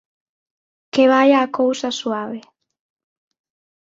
[0.93, 2.39] Que vaia a cousa suave.